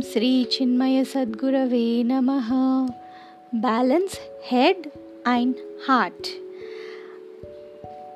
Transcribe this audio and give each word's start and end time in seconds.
Sri 0.00 0.46
Chinmaya 0.46 1.04
Sadgurave 1.04 2.04
Namaha. 2.06 2.94
Balance 3.52 4.18
head 4.44 4.90
and 5.26 5.56
heart. 5.86 6.28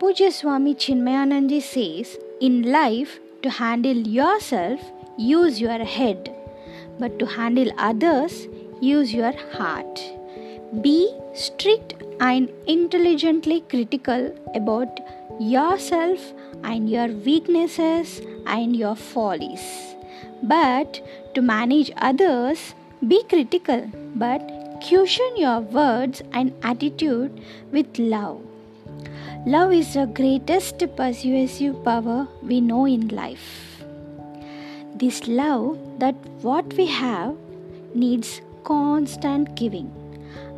Pujya 0.00 0.32
Swami 0.32 0.74
Chinmayanandaji 0.74 1.60
says, 1.60 2.18
In 2.40 2.62
life, 2.62 3.18
to 3.42 3.50
handle 3.50 3.96
yourself, 3.96 4.80
use 5.18 5.60
your 5.60 5.84
head, 5.84 6.32
but 6.98 7.18
to 7.18 7.26
handle 7.26 7.70
others, 7.76 8.46
use 8.80 9.12
your 9.12 9.32
heart. 9.58 10.00
Be 10.80 11.10
strict 11.34 11.94
and 12.20 12.48
intelligently 12.66 13.60
critical 13.68 14.32
about 14.54 15.00
yourself 15.40 16.32
and 16.62 16.88
your 16.88 17.08
weaknesses 17.08 18.22
and 18.46 18.74
your 18.76 18.94
follies. 18.94 19.95
But 20.42 21.00
to 21.34 21.42
manage 21.42 21.90
others, 21.96 22.74
be 23.06 23.22
critical, 23.24 23.90
but 24.14 24.40
cushion 24.86 25.36
your 25.36 25.60
words 25.60 26.22
and 26.32 26.52
attitude 26.62 27.40
with 27.72 27.98
love. 27.98 28.40
Love 29.46 29.72
is 29.72 29.94
the 29.94 30.06
greatest 30.06 30.82
persuasive 30.96 31.82
power 31.84 32.26
we 32.42 32.60
know 32.60 32.86
in 32.86 33.08
life. 33.08 33.84
This 34.94 35.28
love 35.28 35.78
that 35.98 36.14
what 36.42 36.72
we 36.74 36.86
have 36.86 37.36
needs 37.94 38.40
constant 38.64 39.54
giving, 39.54 39.90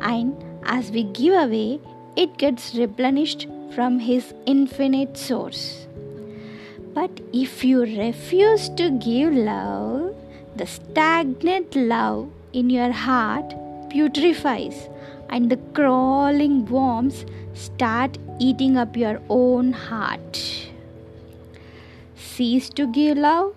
and 0.01 0.35
as 0.63 0.91
we 0.91 1.03
give 1.03 1.33
away, 1.33 1.79
it 2.15 2.37
gets 2.37 2.73
replenished 2.75 3.47
from 3.75 3.99
His 3.99 4.33
infinite 4.45 5.17
source. 5.17 5.87
But 6.93 7.21
if 7.31 7.63
you 7.63 7.81
refuse 7.81 8.69
to 8.69 8.89
give 8.91 9.33
love, 9.33 10.15
the 10.55 10.65
stagnant 10.65 11.75
love 11.75 12.29
in 12.51 12.69
your 12.69 12.91
heart 12.91 13.53
putrefies 13.89 14.89
and 15.29 15.49
the 15.49 15.57
crawling 15.73 16.65
worms 16.65 17.25
start 17.53 18.17
eating 18.39 18.77
up 18.77 18.97
your 18.97 19.21
own 19.29 19.71
heart. 19.73 20.69
Cease 22.15 22.69
to 22.69 22.87
give 22.87 23.17
love, 23.17 23.53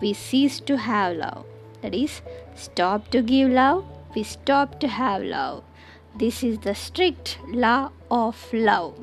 we 0.00 0.12
cease 0.12 0.60
to 0.60 0.76
have 0.76 1.16
love. 1.16 1.46
That 1.82 1.94
is, 1.94 2.20
stop 2.54 3.10
to 3.10 3.22
give 3.22 3.50
love, 3.50 3.84
we 4.14 4.22
stop 4.22 4.80
to 4.80 4.88
have 4.88 5.22
love. 5.22 5.64
This 6.16 6.42
is 6.44 6.58
the 6.58 6.74
strict 6.74 7.38
law 7.48 7.90
of 8.10 8.36
love. 8.52 8.94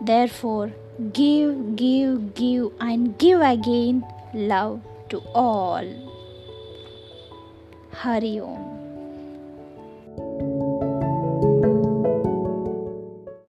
Therefore, 0.00 0.72
give, 1.12 1.76
give, 1.76 2.34
give, 2.34 2.72
and 2.80 3.16
give 3.18 3.40
again 3.40 4.04
love 4.34 4.80
to 5.08 5.18
all. 5.34 5.84
Hari 7.92 8.40
Om. 8.40 8.69